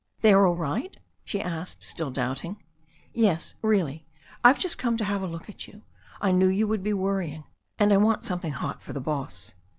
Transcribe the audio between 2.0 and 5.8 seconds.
doubting. 'Yes, really. I've just come to have a look at